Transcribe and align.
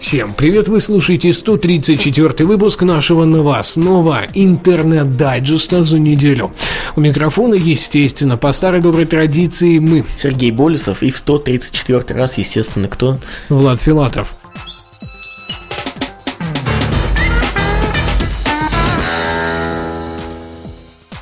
Всем 0.00 0.32
привет, 0.32 0.68
вы 0.68 0.80
слушаете 0.80 1.32
134 1.32 2.46
выпуск 2.46 2.82
нашего 2.82 3.24
новостного 3.24 4.26
интернет-дайджеста 4.32 5.82
за 5.82 5.98
неделю. 5.98 6.52
У 6.94 7.00
микрофона, 7.00 7.54
естественно, 7.54 8.36
по 8.36 8.52
старой 8.52 8.80
доброй 8.80 9.06
традиции 9.06 9.80
мы, 9.80 10.04
Сергей 10.16 10.52
Болесов 10.52 11.02
и 11.02 11.10
в 11.10 11.16
134 11.16 12.18
раз, 12.18 12.38
естественно, 12.38 12.86
кто? 12.86 13.18
Влад 13.48 13.80
Филатов. 13.80 14.37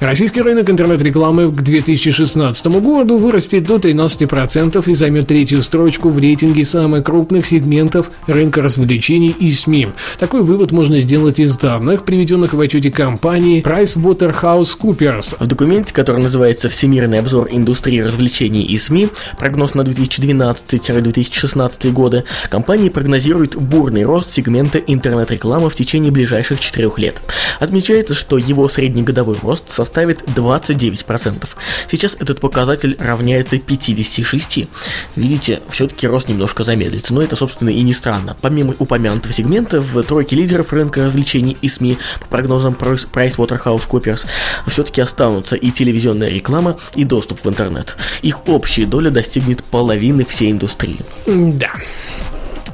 Российский 0.06 0.40
рынок 0.40 0.70
интернет-рекламы 0.70 1.50
к 1.50 1.62
2016 1.62 2.66
году 2.66 3.18
вырастет 3.18 3.64
до 3.64 3.74
13% 3.74 4.88
и 4.88 4.94
займет 4.94 5.26
третью 5.26 5.62
строчку 5.62 6.10
в 6.10 6.18
рейтинге 6.18 6.64
самых 6.64 7.02
крупных 7.02 7.44
сегментов 7.44 8.12
рынка 8.28 8.62
развлечений 8.62 9.34
и 9.36 9.50
СМИ. 9.50 9.88
Такой 10.20 10.42
вывод 10.42 10.70
можно 10.70 11.00
сделать 11.00 11.40
из 11.40 11.56
данных, 11.56 12.04
приведенных 12.04 12.54
в 12.54 12.60
отчете 12.60 12.92
компании 12.92 13.60
PricewaterhouseCoopers. 13.64 15.38
В 15.40 15.46
документе, 15.48 15.92
который 15.92 16.22
называется 16.22 16.68
«Всемирный 16.68 17.18
обзор 17.18 17.48
индустрии 17.50 17.98
развлечений 17.98 18.62
и 18.62 18.78
СМИ. 18.78 19.08
Прогноз 19.40 19.74
на 19.74 19.80
2012-2016 19.80 21.90
годы», 21.90 22.22
компания 22.48 22.92
прогнозирует 22.92 23.56
бурный 23.56 24.04
рост 24.04 24.32
сегмента 24.32 24.78
интернет-рекламы 24.78 25.68
в 25.68 25.74
течение 25.74 26.12
ближайших 26.12 26.60
четырех 26.60 26.96
лет. 27.00 27.20
Отмечается, 27.58 28.14
что 28.14 28.38
его 28.38 28.68
среднегодовой 28.68 29.34
рост 29.42 29.68
составит 29.68 29.95
составит 29.96 30.22
29%. 30.28 31.48
Сейчас 31.90 32.16
этот 32.20 32.38
показатель 32.40 32.96
равняется 32.98 33.58
56. 33.58 34.68
Видите, 35.16 35.62
все-таки 35.70 36.06
рост 36.06 36.28
немножко 36.28 36.64
замедлится, 36.64 37.14
но 37.14 37.22
это, 37.22 37.34
собственно, 37.34 37.70
и 37.70 37.80
не 37.80 37.94
странно. 37.94 38.36
Помимо 38.42 38.74
упомянутого 38.78 39.32
сегмента, 39.32 39.80
в 39.80 40.02
тройке 40.02 40.36
лидеров 40.36 40.70
рынка 40.74 41.02
развлечений 41.02 41.56
и 41.62 41.68
СМИ, 41.70 41.96
по 42.20 42.26
прогнозам 42.26 42.74
PricewaterhouseCoopers, 42.74 44.26
все-таки 44.66 45.00
останутся 45.00 45.56
и 45.56 45.70
телевизионная 45.70 46.28
реклама, 46.28 46.76
и 46.94 47.04
доступ 47.04 47.42
в 47.42 47.48
интернет. 47.48 47.96
Их 48.20 48.46
общая 48.48 48.84
доля 48.84 49.10
достигнет 49.10 49.64
половины 49.64 50.26
всей 50.26 50.50
индустрии. 50.50 51.00
Да. 51.26 51.72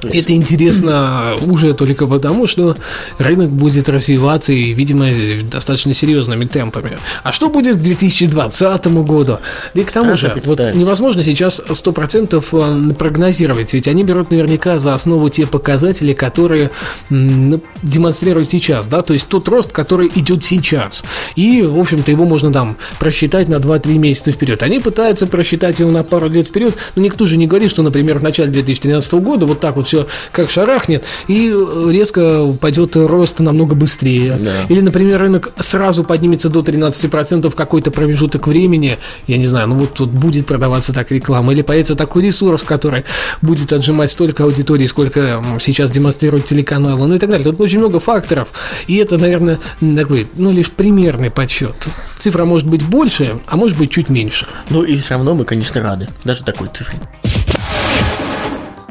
Это 0.04 0.32
интересно 0.32 1.34
уже 1.40 1.74
только 1.74 2.06
потому, 2.06 2.46
что 2.46 2.76
рынок 3.18 3.50
будет 3.50 3.88
развиваться 3.88 4.52
и, 4.52 4.72
видимо, 4.72 5.08
достаточно 5.42 5.94
серьезными 5.94 6.44
темпами. 6.44 6.98
А 7.22 7.32
что 7.32 7.48
будет 7.48 7.76
к 7.76 7.80
2020 7.80 8.86
году? 8.86 9.38
Да 9.74 9.80
и 9.80 9.84
к 9.84 9.92
тому 9.92 10.16
же, 10.16 10.40
вот 10.44 10.60
невозможно 10.74 11.22
сейчас 11.22 11.60
100% 11.60 12.90
э, 12.90 12.94
прогнозировать, 12.94 13.72
ведь 13.74 13.88
они 13.88 14.04
берут 14.04 14.30
наверняка 14.30 14.78
за 14.78 14.94
основу 14.94 15.28
те 15.28 15.46
показатели, 15.46 16.12
которые 16.12 16.70
демонстрируют 17.10 18.50
сейчас, 18.50 18.86
да, 18.86 19.02
то 19.02 19.12
есть 19.12 19.28
тот 19.28 19.48
рост, 19.48 19.72
который 19.72 20.10
идет 20.14 20.44
сейчас. 20.44 21.04
И, 21.36 21.62
в 21.62 21.78
общем-то, 21.78 22.10
его 22.10 22.24
можно 22.24 22.52
там 22.52 22.76
просчитать 22.98 23.48
на 23.48 23.56
2-3 23.56 23.98
месяца 23.98 24.32
вперед. 24.32 24.62
Они 24.62 24.78
пытаются 24.78 25.26
просчитать 25.26 25.78
его 25.78 25.90
на 25.90 26.02
пару 26.04 26.28
лет 26.28 26.48
вперед, 26.48 26.74
но 26.96 27.02
никто 27.02 27.26
же 27.26 27.36
не 27.36 27.46
говорит, 27.46 27.70
что, 27.70 27.82
например, 27.82 28.18
в 28.18 28.22
начале 28.22 28.50
2013 28.50 29.12
года 29.14 29.46
вот 29.46 29.60
так 29.60 29.76
вот 29.76 29.88
все 29.92 30.06
как 30.30 30.48
шарахнет, 30.48 31.04
и 31.28 31.54
резко 31.88 32.52
пойдет 32.58 32.96
рост 32.96 33.40
намного 33.40 33.74
быстрее. 33.74 34.38
Да. 34.40 34.62
Или, 34.70 34.80
например, 34.80 35.20
рынок 35.20 35.52
сразу 35.58 36.02
поднимется 36.02 36.48
до 36.48 36.60
13% 36.60 37.50
в 37.50 37.54
какой-то 37.54 37.90
промежуток 37.90 38.46
времени, 38.46 38.98
я 39.26 39.36
не 39.36 39.46
знаю, 39.46 39.68
ну 39.68 39.74
вот 39.76 39.92
тут 39.92 40.08
будет 40.08 40.46
продаваться 40.46 40.94
так 40.94 41.10
реклама, 41.10 41.52
или 41.52 41.60
появится 41.60 41.94
такой 41.94 42.22
ресурс, 42.22 42.62
который 42.62 43.04
будет 43.42 43.72
отжимать 43.72 44.10
столько 44.10 44.44
аудитории, 44.44 44.86
сколько 44.86 45.44
сейчас 45.60 45.90
демонстрирует 45.90 46.46
телеканалы, 46.46 47.06
ну 47.06 47.14
и 47.14 47.18
так 47.18 47.28
далее. 47.28 47.44
Тут 47.44 47.60
очень 47.60 47.78
много 47.78 48.00
факторов, 48.00 48.48
и 48.86 48.96
это, 48.96 49.18
наверное, 49.18 49.58
такой, 49.94 50.26
ну, 50.36 50.52
лишь 50.52 50.70
примерный 50.70 51.30
подсчет. 51.30 51.88
Цифра 52.18 52.46
может 52.46 52.66
быть 52.66 52.82
больше, 52.82 53.40
а 53.46 53.56
может 53.56 53.76
быть 53.76 53.90
чуть 53.90 54.08
меньше. 54.08 54.46
Ну 54.70 54.82
и 54.82 54.96
все 54.96 55.14
равно 55.14 55.34
мы, 55.34 55.44
конечно, 55.44 55.82
рады, 55.82 56.08
даже 56.24 56.42
такой 56.44 56.68
цифре. 56.72 56.98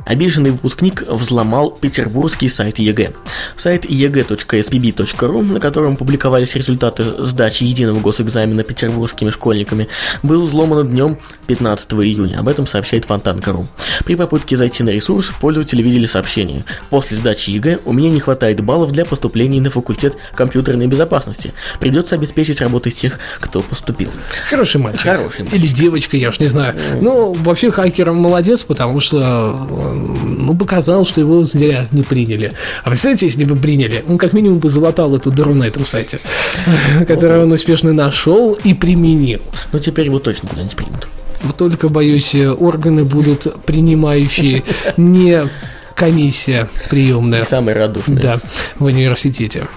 Обиженный 0.05 0.51
выпускник 0.51 1.03
взломал 1.07 1.71
петербургский 1.71 2.49
сайт 2.49 2.79
ЕГЭ. 2.79 3.11
Сайт 3.55 3.85
ege.spb.ru, 3.85 5.41
на 5.43 5.59
котором 5.59 5.95
публиковались 5.95 6.55
результаты 6.55 7.23
сдачи 7.23 7.63
единого 7.63 7.99
госэкзамена 7.99 8.63
петербургскими 8.63 9.29
школьниками, 9.29 9.87
был 10.23 10.45
взломан 10.45 10.87
днем 10.87 11.17
15 11.47 11.93
июня. 11.93 12.39
Об 12.39 12.47
этом 12.47 12.67
сообщает 12.67 13.05
Фонтанка.ру. 13.05 13.67
При 14.05 14.15
попытке 14.15 14.57
зайти 14.57 14.83
на 14.83 14.89
ресурс, 14.89 15.31
пользователи 15.39 15.81
видели 15.81 16.05
сообщение. 16.05 16.63
После 16.89 17.17
сдачи 17.17 17.51
ЕГЭ 17.51 17.79
у 17.85 17.93
меня 17.93 18.09
не 18.09 18.19
хватает 18.19 18.61
баллов 18.61 18.91
для 18.91 19.05
поступления 19.05 19.61
на 19.61 19.69
факультет 19.69 20.17
компьютерной 20.33 20.87
безопасности. 20.87 21.53
Придется 21.79 22.15
обеспечить 22.15 22.61
работу 22.61 22.89
тех, 22.89 23.19
кто 23.39 23.61
поступил. 23.61 24.09
Хороший 24.49 24.81
мальчик. 24.81 25.03
Хороший 25.03 25.41
мальчик. 25.41 25.53
Или 25.53 25.67
девочка, 25.67 26.17
я 26.17 26.29
уж 26.29 26.39
не 26.39 26.47
знаю. 26.47 26.75
Ну, 26.99 27.33
вообще 27.33 27.71
хакер 27.71 28.11
молодец, 28.11 28.63
потому 28.63 28.99
что 28.99 29.90
ну, 29.93 30.55
показал, 30.55 31.05
что 31.05 31.21
его 31.21 31.43
зря 31.43 31.87
не 31.91 32.03
приняли. 32.03 32.53
А 32.83 32.89
представляете, 32.89 33.27
если 33.27 33.45
бы 33.45 33.55
приняли, 33.55 34.03
он 34.07 34.17
как 34.17 34.33
минимум 34.33 34.59
бы 34.59 34.69
залатал 34.69 35.15
эту 35.15 35.31
дыру 35.31 35.53
на 35.53 35.63
этом 35.63 35.85
сайте, 35.85 36.19
которую 37.07 37.43
он 37.43 37.51
успешно 37.51 37.93
нашел 37.93 38.53
и 38.53 38.73
применил. 38.73 39.41
Но 39.71 39.79
теперь 39.79 40.05
его 40.05 40.19
точно 40.19 40.49
куда-нибудь 40.49 40.75
примут. 40.75 41.07
Вот 41.43 41.57
только, 41.57 41.89
боюсь, 41.89 42.35
органы 42.35 43.03
будут 43.03 43.47
принимающие 43.65 44.63
не 44.97 45.49
комиссия 45.95 46.69
приемная. 46.89 47.45
Самый 47.45 47.73
радушный. 47.73 48.21
Да, 48.21 48.39
в 48.77 48.85
университете. 48.85 49.67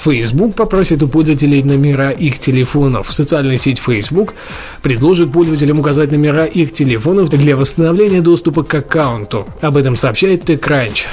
Facebook 0.00 0.54
попросит 0.54 1.02
у 1.02 1.08
пользователей 1.08 1.62
номера 1.62 2.10
их 2.10 2.38
телефонов. 2.38 3.12
Социальная 3.12 3.58
сеть 3.58 3.78
Facebook 3.78 4.34
предложит 4.82 5.32
пользователям 5.32 5.78
указать 5.78 6.10
номера 6.10 6.46
их 6.46 6.72
телефонов 6.72 7.28
для 7.28 7.56
восстановления 7.56 8.22
доступа 8.22 8.62
к 8.62 8.74
аккаунту. 8.74 9.46
Об 9.60 9.76
этом 9.76 9.96
сообщает 9.96 10.48
TechCrunch. 10.48 11.06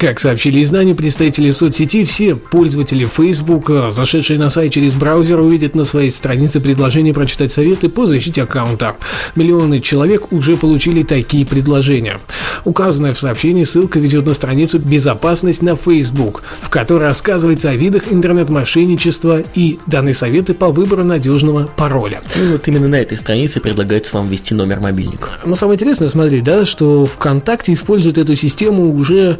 Как 0.00 0.18
сообщили 0.18 0.62
издания, 0.62 0.94
представители 0.94 1.50
соцсети, 1.50 2.04
все 2.04 2.34
пользователи 2.34 3.04
Facebook, 3.04 3.70
зашедшие 3.92 4.38
на 4.38 4.48
сайт 4.48 4.72
через 4.72 4.94
браузер, 4.94 5.42
увидят 5.42 5.74
на 5.74 5.84
своей 5.84 6.10
странице 6.10 6.58
предложение 6.58 7.12
прочитать 7.12 7.52
советы 7.52 7.90
по 7.90 8.06
защите 8.06 8.44
аккаунта. 8.44 8.96
Миллионы 9.36 9.80
человек 9.80 10.32
уже 10.32 10.56
получили 10.56 11.02
такие 11.02 11.44
предложения. 11.44 12.18
Указанная 12.64 13.12
в 13.12 13.18
сообщении 13.18 13.64
ссылка 13.64 13.98
ведет 13.98 14.24
на 14.24 14.32
страницу 14.32 14.78
«Безопасность 14.78 15.60
на 15.60 15.76
Facebook», 15.76 16.44
в 16.62 16.70
которой 16.70 17.02
рассказывается 17.02 17.68
о 17.68 17.76
видах 17.76 18.04
интернет-мошенничества 18.10 19.42
и 19.54 19.80
даны 19.86 20.14
советы 20.14 20.54
по 20.54 20.70
выбору 20.70 21.04
надежного 21.04 21.68
пароля. 21.76 22.22
Ну 22.36 22.52
вот 22.52 22.66
именно 22.66 22.88
на 22.88 22.96
этой 22.96 23.18
странице 23.18 23.60
предлагается 23.60 24.16
вам 24.16 24.30
ввести 24.30 24.54
номер 24.54 24.80
мобильника. 24.80 25.28
Но 25.44 25.56
самое 25.56 25.74
интересное, 25.76 26.08
смотри, 26.08 26.40
да, 26.40 26.64
что 26.64 27.04
ВКонтакте 27.04 27.74
использует 27.74 28.16
эту 28.16 28.34
систему 28.34 28.94
уже 28.94 29.38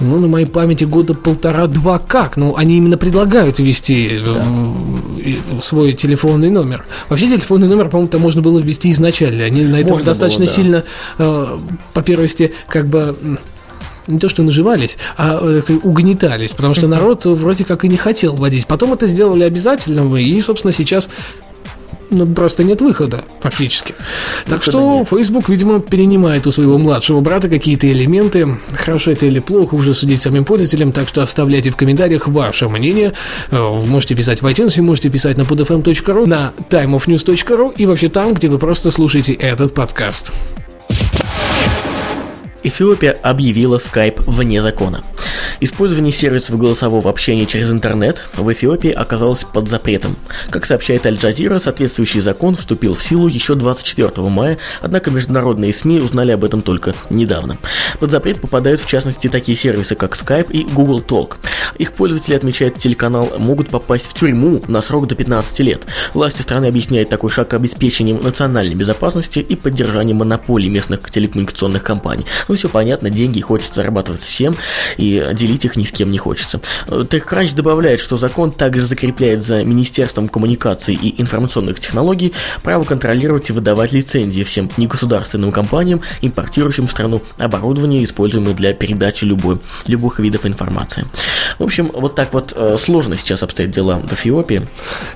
ну, 0.00 0.18
на 0.18 0.26
моей 0.26 0.46
памяти 0.46 0.84
года 0.84 1.14
полтора-два 1.14 1.98
как. 1.98 2.36
Ну, 2.36 2.56
они 2.56 2.76
именно 2.76 2.96
предлагают 2.96 3.58
ввести 3.58 4.18
да. 4.24 4.44
Э, 5.24 5.60
свой 5.62 5.92
телефонный 5.92 6.50
номер. 6.50 6.84
Вообще 7.08 7.28
телефонный 7.28 7.68
номер, 7.68 7.88
по-моему, 7.88 8.08
там 8.08 8.20
можно 8.20 8.42
было 8.42 8.58
ввести 8.58 8.90
изначально. 8.90 9.44
Они 9.44 9.62
на 9.62 9.76
этом 9.76 9.92
можно 9.92 10.06
достаточно 10.06 10.44
было, 10.44 10.48
да. 10.48 10.54
сильно, 10.54 10.84
э, 11.18 11.58
по 11.92 12.02
первости, 12.02 12.52
как 12.68 12.86
бы 12.86 13.16
не 14.06 14.18
то 14.18 14.28
что 14.28 14.42
наживались, 14.42 14.98
а 15.16 15.38
э, 15.40 15.62
угнетались, 15.82 16.50
потому 16.50 16.74
что 16.74 16.86
народ 16.88 17.24
вроде 17.24 17.64
как 17.64 17.84
и 17.84 17.88
не 17.88 17.96
хотел 17.96 18.34
вводить. 18.34 18.66
Потом 18.66 18.92
это 18.92 19.06
сделали 19.06 19.44
обязательным, 19.44 20.14
и, 20.16 20.40
собственно, 20.40 20.72
сейчас 20.72 21.08
ну, 22.10 22.26
просто 22.26 22.64
нет 22.64 22.80
выхода, 22.80 23.24
фактически. 23.40 23.94
Так 24.46 24.62
что 24.62 25.00
нет. 25.00 25.08
Facebook, 25.08 25.48
видимо, 25.48 25.80
перенимает 25.80 26.46
у 26.46 26.50
своего 26.50 26.78
младшего 26.78 27.20
брата 27.20 27.48
какие-то 27.48 27.90
элементы. 27.90 28.58
Хорошо 28.72 29.12
это 29.12 29.26
или 29.26 29.38
плохо, 29.38 29.74
уже 29.74 29.94
судить 29.94 30.22
самим 30.22 30.44
пользователям, 30.44 30.92
так 30.92 31.08
что 31.08 31.22
оставляйте 31.22 31.70
в 31.70 31.76
комментариях 31.76 32.28
ваше 32.28 32.68
мнение. 32.68 33.12
Э, 33.50 33.58
вы 33.58 33.86
можете 33.86 34.14
писать 34.14 34.42
в 34.42 34.46
iTunes, 34.46 34.80
можете 34.80 35.08
писать 35.08 35.36
на 35.36 35.42
podfm.ru, 35.42 36.26
на 36.26 36.52
timeofnews.ru 36.70 37.74
и 37.76 37.86
вообще 37.86 38.08
там, 38.08 38.34
где 38.34 38.48
вы 38.48 38.58
просто 38.58 38.90
слушаете 38.90 39.32
этот 39.32 39.74
подкаст. 39.74 40.32
Эфиопия 42.62 43.12
объявила 43.22 43.76
Skype 43.76 44.24
вне 44.26 44.62
закона. 44.62 45.04
Использование 45.60 46.12
сервисов 46.12 46.58
голосового 46.58 47.08
общения 47.10 47.46
через 47.46 47.70
интернет 47.70 48.24
в 48.36 48.52
Эфиопии 48.52 48.90
оказалось 48.90 49.44
под 49.44 49.68
запретом. 49.68 50.16
Как 50.50 50.66
сообщает 50.66 51.06
Аль-Джазира, 51.06 51.58
соответствующий 51.58 52.20
закон 52.20 52.56
вступил 52.56 52.94
в 52.94 53.02
силу 53.02 53.28
еще 53.28 53.54
24 53.54 54.10
мая, 54.28 54.58
однако 54.80 55.10
международные 55.10 55.72
СМИ 55.72 56.00
узнали 56.00 56.32
об 56.32 56.44
этом 56.44 56.62
только 56.62 56.94
недавно. 57.10 57.58
Под 58.00 58.10
запрет 58.10 58.40
попадают 58.40 58.80
в 58.80 58.86
частности 58.86 59.28
такие 59.28 59.56
сервисы, 59.56 59.94
как 59.94 60.14
Skype 60.14 60.50
и 60.50 60.64
Google 60.64 61.00
Talk. 61.00 61.36
Их 61.78 61.92
пользователи, 61.92 62.34
отмечает 62.34 62.78
телеканал, 62.78 63.32
могут 63.38 63.68
попасть 63.68 64.06
в 64.06 64.14
тюрьму 64.14 64.62
на 64.68 64.82
срок 64.82 65.06
до 65.06 65.14
15 65.14 65.58
лет. 65.60 65.82
Власти 66.12 66.42
страны 66.42 66.66
объясняют 66.66 67.08
такой 67.08 67.30
шаг 67.30 67.54
обеспечением 67.54 68.20
национальной 68.22 68.74
безопасности 68.74 69.38
и 69.38 69.56
поддержанием 69.56 70.18
монополии 70.18 70.68
местных 70.68 71.10
телекоммуникационных 71.10 71.82
компаний. 71.82 72.26
Ну, 72.48 72.54
все 72.54 72.68
понятно, 72.68 73.10
деньги 73.10 73.40
хочется 73.40 73.74
зарабатывать 73.74 74.22
всем, 74.22 74.56
и 74.96 75.26
делить 75.46 75.64
их 75.64 75.76
ни 75.76 75.84
с 75.84 75.90
кем 75.90 76.10
не 76.10 76.18
хочется. 76.18 76.60
TechCrunch 76.86 77.54
добавляет, 77.54 78.00
что 78.00 78.16
закон 78.16 78.50
также 78.50 78.86
закрепляет 78.86 79.42
за 79.42 79.64
Министерством 79.64 80.28
коммуникаций 80.28 80.94
и 80.94 81.20
информационных 81.20 81.80
технологий 81.80 82.32
право 82.62 82.84
контролировать 82.84 83.50
и 83.50 83.52
выдавать 83.52 83.92
лицензии 83.92 84.42
всем 84.42 84.70
негосударственным 84.76 85.52
компаниям, 85.52 86.00
импортирующим 86.22 86.88
в 86.88 86.90
страну 86.90 87.22
оборудование, 87.38 88.02
используемое 88.02 88.54
для 88.54 88.72
передачи 88.72 89.24
любой, 89.24 89.58
любых 89.86 90.18
видов 90.18 90.46
информации. 90.46 91.04
В 91.58 91.64
общем, 91.64 91.90
вот 91.92 92.14
так 92.14 92.32
вот 92.32 92.52
э, 92.56 92.76
сложно 92.78 93.16
сейчас 93.16 93.42
обстоят 93.42 93.70
дела 93.70 93.98
в 93.98 94.12
Эфиопии. 94.12 94.66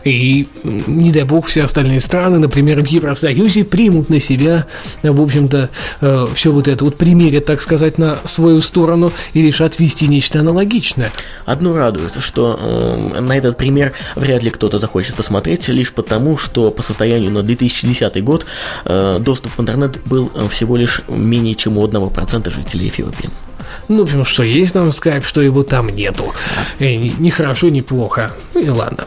И, 0.04 0.48
не 0.64 1.10
дай 1.10 1.24
бог, 1.24 1.46
все 1.46 1.64
остальные 1.64 2.00
страны, 2.00 2.38
например, 2.38 2.82
в 2.82 2.86
Евросоюзе, 2.86 3.64
примут 3.64 4.10
на 4.10 4.20
себя, 4.20 4.66
в 5.02 5.20
общем-то, 5.20 5.70
э, 6.00 6.26
все 6.34 6.52
вот 6.52 6.68
это 6.68 6.84
вот 6.84 6.96
примерят, 6.96 7.46
так 7.46 7.62
сказать, 7.62 7.98
на 7.98 8.18
свою 8.24 8.60
сторону 8.60 9.12
и 9.32 9.42
решат 9.42 9.78
вести 9.78 10.06
нечто 10.18 10.40
аналогичное. 10.40 11.12
Одно 11.46 11.76
радует, 11.76 12.16
что 12.20 12.58
э, 12.60 13.20
на 13.20 13.38
этот 13.38 13.56
пример 13.56 13.92
вряд 14.16 14.42
ли 14.42 14.50
кто-то 14.50 14.80
захочет 14.80 15.14
посмотреть, 15.14 15.68
лишь 15.68 15.92
потому, 15.92 16.36
что 16.36 16.72
по 16.72 16.82
состоянию 16.82 17.30
на 17.30 17.44
2010 17.44 18.24
год 18.24 18.44
э, 18.84 19.18
доступ 19.20 19.52
в 19.56 19.60
интернет 19.60 20.04
был 20.06 20.32
э, 20.34 20.48
всего 20.48 20.76
лишь 20.76 21.02
менее 21.06 21.54
чем 21.54 21.78
у 21.78 21.86
1% 21.86 22.50
жителей 22.50 22.88
Эфиопии. 22.88 23.30
Ну, 23.86 23.98
в 23.98 24.02
общем, 24.02 24.24
что 24.24 24.42
есть 24.42 24.72
там 24.72 24.90
скайп, 24.90 25.24
что 25.24 25.40
его 25.40 25.62
там 25.62 25.88
нету. 25.88 26.34
И 26.80 27.14
ни 27.18 27.30
хорошо, 27.30 27.68
ни 27.68 27.80
плохо. 27.80 28.32
Ну 28.54 28.60
и 28.60 28.68
ладно. 28.68 29.06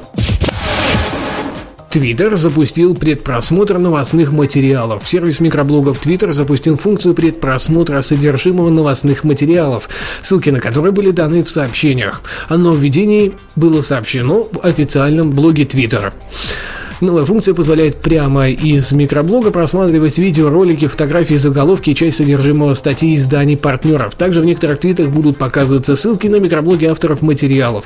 Твиттер 1.92 2.38
запустил 2.38 2.96
предпросмотр 2.96 3.78
новостных 3.78 4.32
материалов. 4.32 5.06
Сервис 5.06 5.42
микроблогов 5.42 6.00
Твиттер 6.00 6.32
запустил 6.32 6.78
функцию 6.78 7.14
предпросмотра 7.14 8.00
содержимого 8.02 8.70
новостных 8.70 9.26
материалов, 9.26 9.90
ссылки 10.22 10.50
на 10.52 10.62
которые 10.62 10.94
были 10.94 11.12
даны 11.12 11.44
в 11.44 11.50
сообщениях. 11.50 12.22
О 12.48 12.58
нововведении 12.58 13.34
было 13.58 13.82
сообщено 13.82 14.48
в 14.50 14.66
официальном 14.66 15.32
блоге 15.32 15.66
Твиттера. 15.66 16.14
Новая 17.02 17.26
функция 17.26 17.56
позволяет 17.56 18.00
прямо 18.00 18.50
из 18.50 18.92
микроблога 18.92 19.50
просматривать 19.50 20.20
видео, 20.20 20.50
ролики, 20.50 20.86
фотографии, 20.86 21.34
заголовки 21.34 21.90
и 21.90 21.96
часть 21.96 22.18
содержимого 22.18 22.76
статей 22.76 23.16
изданий 23.16 23.58
партнеров. 23.58 24.14
Также 24.14 24.42
в 24.42 24.46
некоторых 24.46 24.80
твитах 24.80 25.10
будут 25.10 25.38
показываться 25.38 25.96
ссылки 25.96 26.28
на 26.28 26.36
микроблоги 26.36 26.86
авторов 26.86 27.24
материалов. 27.24 27.86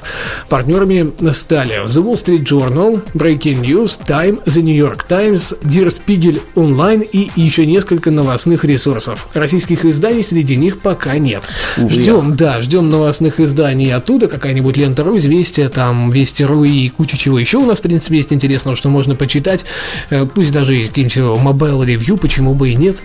Партнерами 0.49 1.13
стали 1.31 1.85
The 1.85 2.03
Wall 2.03 2.15
Street 2.15 2.43
Journal, 2.43 3.01
Breaking 3.13 3.61
News, 3.61 4.01
Time, 4.05 4.43
The 4.43 4.61
New 4.61 4.75
York 4.75 5.07
Times, 5.07 5.57
Der 5.61 5.87
Spiegel 5.87 6.41
Online 6.55 7.07
и 7.09 7.29
еще 7.37 7.65
несколько 7.65 8.11
новостных 8.11 8.65
ресурсов. 8.65 9.29
Российских 9.33 9.85
изданий 9.85 10.23
среди 10.23 10.57
них 10.57 10.79
пока 10.79 11.17
нет. 11.17 11.43
Ждем, 11.77 12.35
да, 12.35 12.61
ждем 12.61 12.89
новостных 12.89 13.39
изданий 13.39 13.93
оттуда, 13.93 14.27
какая-нибудь 14.27 14.75
лента.ру, 14.75 15.17
известия, 15.19 15.69
там, 15.69 16.11
Вести.ру 16.11 16.65
и 16.65 16.89
куча 16.89 17.17
чего 17.17 17.39
еще 17.39 17.59
у 17.59 17.65
нас, 17.65 17.79
в 17.79 17.81
принципе, 17.81 18.17
есть 18.17 18.33
интересного, 18.33 18.75
что 18.75 18.89
можно 18.89 19.04
можно 19.05 19.15
почитать, 19.15 19.65
э, 20.09 20.25
пусть 20.25 20.51
даже 20.51 20.87
каким-нибудь 20.87 21.17
mobile 21.17 21.85
review, 21.85 22.17
почему 22.17 22.55
бы 22.55 22.71
и 22.71 22.75
нет. 22.75 23.03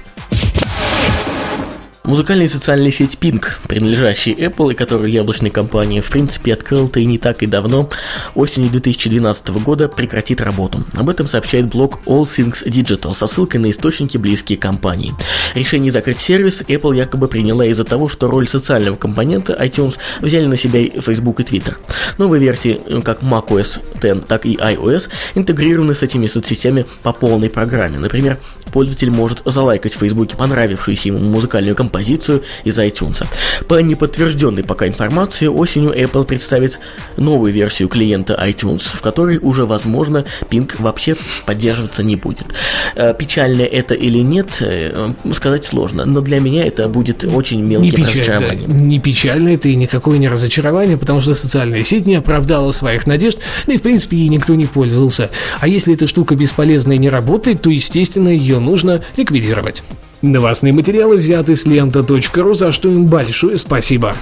Музыкальная 2.10 2.48
социальная 2.48 2.90
сеть 2.90 3.18
Pink, 3.20 3.46
принадлежащая 3.68 4.34
Apple 4.34 4.72
и 4.72 4.74
которую 4.74 5.12
яблочная 5.12 5.52
компания 5.52 6.02
в 6.02 6.10
принципе 6.10 6.54
открыла-то 6.54 6.98
и 6.98 7.04
не 7.04 7.18
так 7.18 7.44
и 7.44 7.46
давно, 7.46 7.88
осенью 8.34 8.68
2012 8.70 9.50
года 9.62 9.86
прекратит 9.86 10.40
работу. 10.40 10.84
Об 10.96 11.08
этом 11.08 11.28
сообщает 11.28 11.66
блог 11.66 12.00
All 12.06 12.24
Things 12.24 12.66
Digital 12.66 13.14
со 13.14 13.28
ссылкой 13.28 13.60
на 13.60 13.70
источники, 13.70 14.18
близкие 14.18 14.58
компании. 14.58 15.14
Решение 15.54 15.92
закрыть 15.92 16.18
сервис 16.18 16.62
Apple 16.62 16.96
якобы 16.96 17.28
приняла 17.28 17.64
из-за 17.66 17.84
того, 17.84 18.08
что 18.08 18.26
роль 18.26 18.48
социального 18.48 18.96
компонента 18.96 19.52
iTunes 19.52 19.96
взяли 20.20 20.46
на 20.46 20.56
себя 20.56 20.80
и 20.80 21.00
Facebook 21.00 21.38
и 21.38 21.44
Twitter. 21.44 21.76
Новые 22.18 22.40
версии, 22.40 22.80
как 23.04 23.22
macOS 23.22 23.78
X, 24.02 24.26
так 24.26 24.46
и 24.46 24.56
iOS, 24.56 25.10
интегрированы 25.36 25.94
с 25.94 26.02
этими 26.02 26.26
соцсетями 26.26 26.86
по 27.04 27.12
полной 27.12 27.50
программе. 27.50 28.00
Например, 28.00 28.36
пользователь 28.70 29.10
может 29.10 29.42
залайкать 29.44 29.94
в 29.94 29.98
Facebook 29.98 30.36
понравившуюся 30.36 31.08
ему 31.08 31.18
музыкальную 31.18 31.76
композицию 31.76 32.42
из 32.64 32.78
iTunes. 32.78 33.24
По 33.68 33.80
неподтвержденной 33.80 34.64
пока 34.64 34.86
информации, 34.86 35.46
осенью 35.46 35.92
Apple 35.92 36.24
представит 36.24 36.78
новую 37.16 37.52
версию 37.52 37.88
клиента 37.88 38.40
iTunes, 38.42 38.82
в 38.82 39.00
которой 39.00 39.38
уже, 39.38 39.66
возможно, 39.66 40.24
Pink 40.48 40.76
вообще 40.78 41.16
поддерживаться 41.46 42.02
не 42.02 42.16
будет. 42.16 42.46
Э, 42.94 43.14
печально 43.14 43.62
это 43.62 43.94
или 43.94 44.18
нет, 44.18 44.58
э, 44.60 45.12
сказать 45.32 45.64
сложно, 45.64 46.04
но 46.04 46.20
для 46.20 46.40
меня 46.40 46.66
это 46.66 46.88
будет 46.88 47.24
очень 47.24 47.62
мелким 47.62 47.84
не 47.84 47.90
печаль, 47.90 48.06
разочарованием. 48.08 48.70
Да, 48.70 48.76
не 48.76 49.00
печально 49.00 49.48
это 49.50 49.68
и 49.68 49.76
никакое 49.76 50.18
не 50.18 50.28
разочарование, 50.28 50.96
потому 50.96 51.20
что 51.20 51.34
социальная 51.34 51.84
сеть 51.84 52.06
не 52.06 52.14
оправдала 52.14 52.72
своих 52.72 53.06
надежд, 53.06 53.38
да 53.66 53.72
и 53.72 53.78
в 53.78 53.82
принципе 53.82 54.16
ей 54.16 54.28
никто 54.28 54.54
не 54.54 54.66
пользовался. 54.66 55.30
А 55.60 55.68
если 55.68 55.94
эта 55.94 56.06
штука 56.06 56.36
бесполезная 56.36 56.96
и 56.96 56.98
не 56.98 57.08
работает, 57.08 57.62
то 57.62 57.70
естественно 57.70 58.28
ее 58.28 58.59
нужно 58.60 59.02
ликвидировать. 59.16 59.82
Новостные 60.22 60.72
материалы 60.72 61.16
взяты 61.16 61.56
с 61.56 61.66
лента.ру, 61.66 62.54
за 62.54 62.72
что 62.72 62.88
им 62.88 63.06
большое 63.06 63.56
спасибо. 63.56 64.14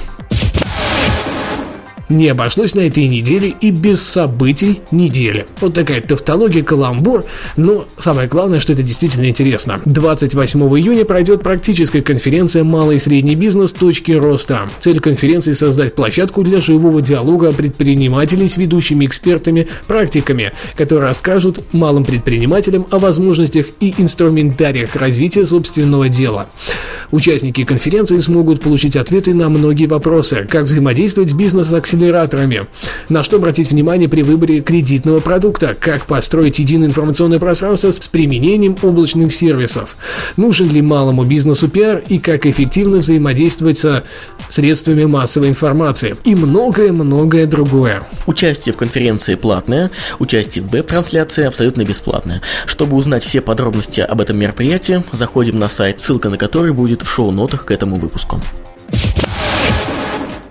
Не 2.08 2.28
обошлось 2.28 2.74
на 2.74 2.80
этой 2.80 3.06
неделе 3.06 3.54
и 3.60 3.70
без 3.70 4.02
событий 4.02 4.80
недели. 4.90 5.46
Вот 5.60 5.74
такая 5.74 6.00
тавтология, 6.00 6.62
каламбур, 6.62 7.24
но 7.56 7.86
самое 7.98 8.28
главное, 8.28 8.60
что 8.60 8.72
это 8.72 8.82
действительно 8.82 9.28
интересно. 9.28 9.80
28 9.84 10.60
июня 10.78 11.04
пройдет 11.04 11.42
практическая 11.42 12.00
конференция 12.00 12.64
«Малый 12.64 12.96
и 12.96 12.98
средний 12.98 13.34
бизнес. 13.34 13.72
Точки 13.72 14.12
роста». 14.12 14.70
Цель 14.80 15.00
конференции– 15.00 15.52
создать 15.58 15.94
площадку 15.94 16.42
для 16.42 16.62
живого 16.62 17.02
диалога 17.02 17.52
предпринимателей 17.52 18.48
с 18.48 18.56
ведущими 18.56 19.04
экспертами, 19.04 19.68
практиками, 19.86 20.52
которые 20.76 21.08
расскажут 21.08 21.62
малым 21.74 22.06
предпринимателям 22.06 22.86
о 22.90 22.98
возможностях 22.98 23.66
и 23.80 23.94
инструментариях 23.98 24.96
развития 24.96 25.44
собственного 25.44 26.08
дела. 26.08 26.48
Участники 27.10 27.64
конференции 27.64 28.18
смогут 28.18 28.62
получить 28.62 28.96
ответы 28.96 29.34
на 29.34 29.50
многие 29.50 29.86
вопросы, 29.86 30.46
как 30.48 30.64
взаимодействовать 30.64 31.30
с 31.30 31.32
бизнес-акселератором, 31.34 31.97
акселераторами. 31.98 32.66
На 33.08 33.22
что 33.22 33.36
обратить 33.36 33.70
внимание 33.70 34.08
при 34.08 34.22
выборе 34.22 34.60
кредитного 34.60 35.20
продукта, 35.20 35.76
как 35.78 36.06
построить 36.06 36.58
единое 36.58 36.88
информационное 36.88 37.38
пространство 37.38 37.90
с 37.90 38.08
применением 38.08 38.76
облачных 38.82 39.34
сервисов, 39.34 39.96
нужен 40.36 40.70
ли 40.70 40.80
малому 40.80 41.24
бизнесу 41.24 41.68
пиар 41.68 42.02
и 42.08 42.18
как 42.18 42.46
эффективно 42.46 42.98
взаимодействовать 42.98 43.78
со 43.78 44.04
средствами 44.48 45.04
массовой 45.04 45.48
информации 45.48 46.16
и 46.24 46.34
многое-многое 46.34 47.46
другое. 47.46 48.02
Участие 48.26 48.72
в 48.72 48.76
конференции 48.76 49.34
платное, 49.34 49.90
участие 50.18 50.64
в 50.64 50.68
веб-трансляции 50.68 51.44
абсолютно 51.44 51.84
бесплатное. 51.84 52.42
Чтобы 52.66 52.96
узнать 52.96 53.24
все 53.24 53.40
подробности 53.40 54.00
об 54.00 54.20
этом 54.20 54.38
мероприятии, 54.38 55.02
заходим 55.12 55.58
на 55.58 55.68
сайт, 55.68 56.00
ссылка 56.00 56.28
на 56.28 56.38
который 56.38 56.72
будет 56.72 57.02
в 57.02 57.10
шоу-нотах 57.10 57.64
к 57.64 57.70
этому 57.70 57.96
выпуску. 57.96 58.40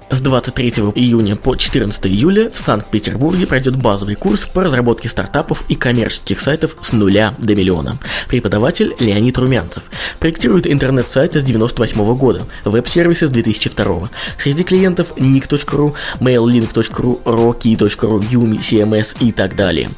С 0.09 0.21
23 0.21 0.69
июня 0.95 1.35
по 1.35 1.57
14 1.57 2.07
июля 2.07 2.49
в 2.49 2.59
Санкт-Петербурге 2.59 3.45
пройдет 3.45 3.75
базовый 3.75 4.15
курс 4.15 4.45
по 4.45 4.63
разработке 4.63 5.09
стартапов 5.09 5.65
и 5.67 5.75
коммерческих 5.75 6.39
сайтов 6.39 6.77
с 6.81 6.93
нуля 6.93 7.33
до 7.37 7.55
миллиона. 7.55 7.97
Преподаватель 8.29 8.95
Леонид 9.01 9.37
Румянцев. 9.37 9.83
Проектирует 10.19 10.65
интернет-сайты 10.65 11.41
с 11.41 11.43
98 11.43 12.15
года, 12.15 12.43
веб-сервисы 12.63 13.27
с 13.27 13.29
2002. 13.29 14.09
Среди 14.39 14.63
клиентов 14.63 15.07
nick.ru, 15.17 15.93
maillink.ru, 16.21 17.23
rocky.ru, 17.25 18.19
Yumi, 18.29 18.59
CMS 18.59 19.17
и 19.19 19.33
так 19.33 19.57
далее. 19.57 19.89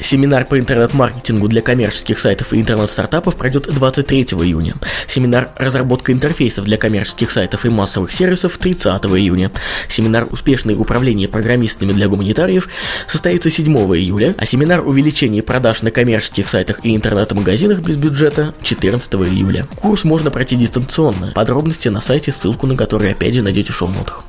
Семинар 0.00 0.44
по 0.44 0.58
интернет-маркетингу 0.58 1.46
для 1.46 1.62
коммерческих 1.62 2.18
сайтов 2.18 2.52
и 2.52 2.60
интернет-стартапов 2.60 3.36
пройдет 3.36 3.72
23 3.72 4.22
июня. 4.22 4.74
Семинар 5.06 5.50
«Разработка 5.56 6.12
интерфейсов 6.12 6.64
для 6.64 6.78
коммерческих 6.78 7.30
сайтов 7.30 7.64
и 7.64 7.68
массовых 7.68 8.10
сервисов» 8.10 8.58
30 8.58 9.04
июня. 9.04 9.51
Семинар 9.88 10.26
«Успешное 10.30 10.76
управление 10.76 11.28
программистами 11.28 11.92
для 11.92 12.08
гуманитариев» 12.08 12.68
состоится 13.08 13.50
7 13.50 13.74
июля, 13.96 14.34
а 14.38 14.46
семинар 14.46 14.86
«Увеличение 14.86 15.42
продаж 15.42 15.82
на 15.82 15.90
коммерческих 15.90 16.48
сайтах 16.48 16.80
и 16.84 16.94
интернет-магазинах 16.94 17.80
без 17.80 17.96
бюджета» 17.96 18.54
14 18.62 19.14
июля. 19.14 19.66
Курс 19.80 20.04
можно 20.04 20.30
пройти 20.30 20.56
дистанционно. 20.56 21.32
Подробности 21.34 21.88
на 21.88 22.00
сайте, 22.00 22.32
ссылку 22.32 22.66
на 22.66 22.76
который 22.76 23.12
опять 23.12 23.34
же 23.34 23.42
найдете 23.42 23.72
в 23.72 23.76
шоу-нотах. 23.76 24.24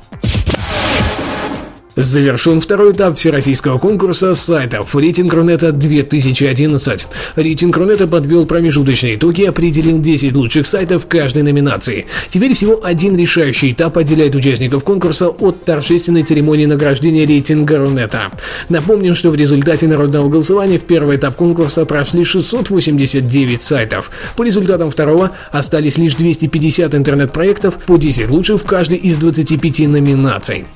Завершен 1.96 2.60
второй 2.60 2.92
этап 2.92 3.16
всероссийского 3.16 3.78
конкурса 3.78 4.34
сайтов 4.34 4.96
«Рейтинг 4.96 5.32
Рунета-2011». 5.32 7.06
Рейтинг 7.36 7.76
Рунета 7.76 8.08
подвел 8.08 8.46
промежуточные 8.46 9.14
итоги 9.14 9.42
и 9.42 9.46
определил 9.46 10.00
10 10.00 10.34
лучших 10.34 10.66
сайтов 10.66 11.06
каждой 11.06 11.44
номинации. 11.44 12.06
Теперь 12.30 12.54
всего 12.54 12.80
один 12.82 13.16
решающий 13.16 13.70
этап 13.70 13.96
отделяет 13.96 14.34
участников 14.34 14.82
конкурса 14.82 15.28
от 15.28 15.64
торжественной 15.64 16.24
церемонии 16.24 16.66
награждения 16.66 17.26
рейтинга 17.26 17.78
Рунета. 17.78 18.32
Напомним, 18.68 19.14
что 19.14 19.30
в 19.30 19.36
результате 19.36 19.86
народного 19.86 20.28
голосования 20.28 20.80
в 20.80 20.84
первый 20.84 21.16
этап 21.16 21.36
конкурса 21.36 21.84
прошли 21.84 22.24
689 22.24 23.62
сайтов. 23.62 24.10
По 24.36 24.42
результатам 24.42 24.90
второго 24.90 25.30
остались 25.52 25.96
лишь 25.96 26.16
250 26.16 26.92
интернет-проектов 26.92 27.76
по 27.86 27.98
10 27.98 28.30
лучших 28.30 28.60
в 28.62 28.64
каждой 28.64 28.98
из 28.98 29.16
25 29.16 29.86
номинаций. 29.86 30.66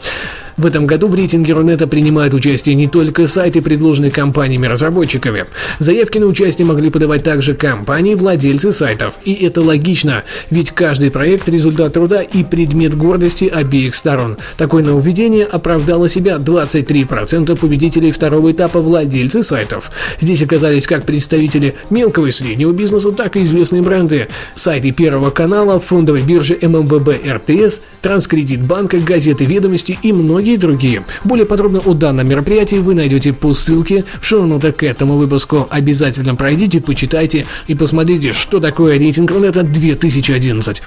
В 0.59 0.67
этом 0.67 0.87
году 0.87 1.07
в 1.07 1.15
рейтинге 1.15 1.53
Рунета 1.53 1.87
принимают 1.87 2.35
участие 2.35 2.75
не 2.75 2.89
только 2.89 3.29
сайты, 3.29 3.63
предложенные 3.63 4.11
компаниями-разработчиками. 4.11 5.45
Заявки 5.79 6.19
на 6.19 6.27
участие 6.27 6.67
могли 6.67 6.91
подавать 6.91 7.23
также 7.23 7.55
компании, 7.55 8.17
владельцы 8.17 8.73
сайтов. 8.73 9.15
И 9.25 9.35
это 9.35 9.63
логично, 9.63 10.25
ведь 10.51 10.73
каждый 10.73 11.13
проект– 11.13 11.49
результат 11.49 11.93
труда 11.93 12.23
и 12.23 12.43
предмет 12.43 12.97
гордости 12.97 13.45
обеих 13.45 13.95
сторон. 13.95 14.37
Такое 14.57 14.83
нововведение 14.83 15.45
оправдало 15.45 16.09
себя 16.09 16.39
23% 16.39 17.57
победителей 17.57 18.11
второго 18.11 18.51
этапа 18.51 18.81
владельцы 18.81 19.45
сайтов. 19.45 19.93
Здесь 20.19 20.43
оказались 20.43 20.89
как 20.89 21.05
представители 21.05 21.77
мелкого 21.89 22.27
и 22.27 22.31
среднего 22.33 22.73
бизнеса, 22.73 23.13
так 23.13 23.37
и 23.37 23.45
известные 23.45 23.83
бренды. 23.83 24.27
Сайты 24.57 24.91
Первого 24.91 25.31
канала, 25.31 25.79
фондовой 25.79 26.23
биржи 26.23 26.59
ММББ 26.61 27.25
РТС, 27.25 27.81
Транскредит 28.03 28.61
банка, 28.63 28.99
газеты 28.99 29.45
«Ведомости» 29.45 29.97
и 30.03 30.13
многие 30.13 30.48
многие 30.49 30.57
другие. 30.57 31.05
Более 31.25 31.45
подробно 31.45 31.81
о 31.81 31.95
данном 31.95 32.29
мероприятии 32.29 32.77
вы 32.77 32.95
найдете 32.95 33.33
по 33.33 33.53
ссылке 33.53 34.05
в 34.21 34.25
шоу-нотах 34.25 34.77
к 34.77 34.83
этому 34.83 35.19
выпуску. 35.19 35.67
Обязательно 35.71 36.35
пройдите, 36.35 36.81
почитайте 36.81 37.45
и 37.67 37.75
посмотрите, 37.75 38.33
что 38.33 38.59
такое 38.59 38.99
рейтинг 38.99 39.31
Рунета 39.31 39.63
2011. 39.63 40.83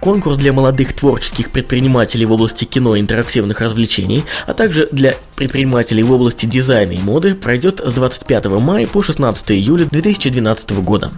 Конкурс 0.00 0.36
для 0.36 0.52
молодых 0.52 0.94
творческих 0.94 1.50
предпринимателей 1.50 2.26
в 2.26 2.32
области 2.32 2.64
кино 2.64 2.96
и 2.96 3.00
интерактивных 3.00 3.60
развлечений, 3.60 4.24
а 4.46 4.52
также 4.52 4.88
для 4.90 5.14
предпринимателей 5.42 6.02
в 6.02 6.12
области 6.12 6.46
дизайна 6.46 6.92
и 6.92 6.98
моды 6.98 7.34
пройдет 7.34 7.80
с 7.84 7.92
25 7.92 8.46
мая 8.60 8.86
по 8.86 9.02
16 9.02 9.50
июля 9.50 9.86
2012 9.86 10.70
года. 10.82 11.10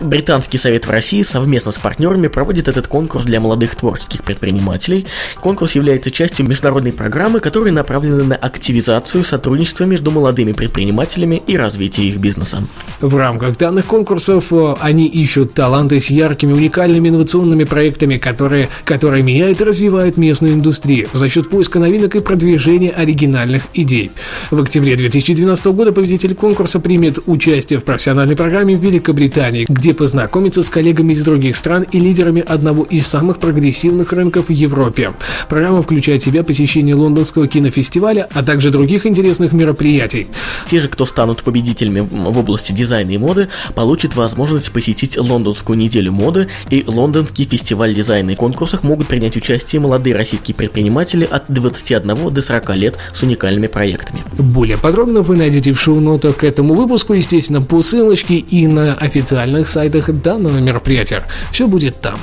Британский 0.00 0.58
совет 0.58 0.86
в 0.86 0.90
России 0.90 1.22
совместно 1.22 1.72
с 1.72 1.76
партнерами 1.78 2.28
проводит 2.28 2.68
этот 2.68 2.86
конкурс 2.86 3.24
для 3.24 3.40
молодых 3.40 3.74
творческих 3.74 4.22
предпринимателей. 4.22 5.06
Конкурс 5.40 5.74
является 5.74 6.10
частью 6.10 6.46
международной 6.46 6.92
программы, 6.92 7.40
которая 7.40 7.72
направлена 7.72 8.22
на 8.22 8.36
активизацию 8.36 9.24
сотрудничества 9.24 9.84
между 9.84 10.10
молодыми 10.10 10.52
предпринимателями 10.52 11.42
и 11.46 11.56
развитие 11.56 12.08
их 12.08 12.18
бизнеса. 12.18 12.62
В 13.00 13.16
рамках 13.16 13.56
данных 13.56 13.86
конкурсов 13.86 14.52
э, 14.52 14.74
они 14.80 15.06
ищут 15.06 15.54
таланты 15.54 15.98
с 15.98 16.08
яркими, 16.10 16.52
уникальными 16.52 17.08
инновационными 17.08 17.64
проектами 17.64 18.18
которые, 18.18 18.68
которые 18.84 19.22
меняют 19.22 19.60
и 19.60 19.64
развивают 19.64 20.16
местную 20.18 20.54
индустрию 20.54 21.08
за 21.12 21.28
счет 21.28 21.50
поиска 21.50 21.78
новинок 21.78 22.14
и 22.14 22.20
продвижения 22.20 22.90
оригинальных 22.90 23.55
идей. 23.74 24.10
В 24.50 24.60
октябре 24.60 24.96
2012 24.96 25.66
года 25.66 25.92
победитель 25.92 26.34
конкурса 26.34 26.80
примет 26.80 27.18
участие 27.26 27.78
в 27.78 27.84
профессиональной 27.84 28.36
программе 28.36 28.76
в 28.76 28.82
Великобритании, 28.82 29.66
где 29.68 29.94
познакомится 29.94 30.62
с 30.62 30.70
коллегами 30.70 31.12
из 31.12 31.24
других 31.24 31.56
стран 31.56 31.86
и 31.90 31.98
лидерами 31.98 32.42
одного 32.46 32.84
из 32.84 33.06
самых 33.06 33.38
прогрессивных 33.38 34.12
рынков 34.12 34.48
в 34.48 34.52
Европе. 34.52 35.12
Программа 35.48 35.82
включает 35.82 36.22
в 36.22 36.24
себя 36.24 36.44
посещение 36.44 36.94
лондонского 36.94 37.48
кинофестиваля, 37.48 38.28
а 38.32 38.42
также 38.42 38.70
других 38.70 39.06
интересных 39.06 39.52
мероприятий. 39.52 40.26
Те 40.70 40.80
же, 40.80 40.88
кто 40.88 41.06
станут 41.06 41.42
победителями 41.42 42.00
в 42.00 42.38
области 42.38 42.72
дизайна 42.72 43.10
и 43.10 43.18
моды, 43.18 43.48
получат 43.74 44.16
возможность 44.16 44.70
посетить 44.70 45.16
лондонскую 45.16 45.78
неделю 45.78 46.12
моды 46.12 46.48
и 46.70 46.84
лондонский 46.86 47.44
фестиваль 47.44 47.94
дизайна 47.94 48.30
и 48.30 48.34
конкурсах 48.34 48.82
могут 48.82 49.06
принять 49.06 49.36
участие 49.36 49.80
молодые 49.80 50.14
российские 50.16 50.54
предприниматели 50.54 51.24
от 51.24 51.44
21 51.48 52.32
до 52.32 52.42
40 52.42 52.76
лет 52.76 52.96
с 53.14 53.22
уникальными 53.46 53.66
проектами. 53.66 54.24
Более 54.38 54.76
подробно 54.76 55.22
вы 55.22 55.36
найдете 55.36 55.72
в 55.72 55.80
шоу-нотах 55.80 56.38
к 56.38 56.44
этому 56.44 56.74
выпуску, 56.74 57.14
естественно, 57.14 57.62
по 57.62 57.82
ссылочке 57.82 58.36
и 58.36 58.66
на 58.66 58.94
официальных 58.94 59.68
сайтах 59.68 60.10
данного 60.10 60.58
мероприятия. 60.58 61.24
Все 61.52 61.66
будет 61.66 62.00
там. 62.00 62.18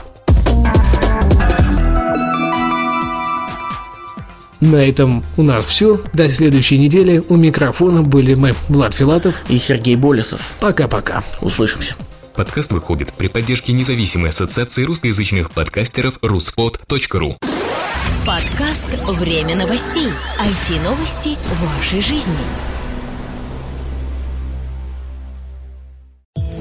На 4.59 4.77
этом 4.77 5.23
у 5.35 5.43
нас 5.43 5.65
все. 5.65 5.99
До 6.13 6.29
следующей 6.29 6.77
недели. 6.77 7.21
У 7.27 7.35
микрофона 7.35 8.01
были 8.01 8.33
мы, 8.33 8.53
Влад 8.69 8.93
Филатов 8.93 9.35
и 9.49 9.57
Сергей 9.57 9.95
Болесов. 9.95 10.53
Пока-пока. 10.59 11.23
Услышимся. 11.41 11.95
Подкаст 12.35 12.71
выходит 12.71 13.13
при 13.13 13.27
поддержке 13.27 13.73
независимой 13.73 14.29
ассоциации 14.29 14.83
русскоязычных 14.83 15.51
подкастеров 15.51 16.17
ruspod.ru 16.21 17.37
Подкаст 18.25 18.87
«Время 19.07 19.55
новостей». 19.55 20.07
IT-новости 20.39 21.37
вашей 21.61 22.01
жизни. 22.01 22.33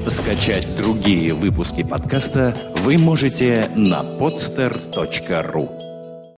Скачать 0.07 0.67
другие 0.77 1.33
выпуски 1.33 1.83
подкаста 1.83 2.55
вы 2.77 2.97
можете 2.97 3.69
на 3.75 4.01
podster.ru 4.01 5.82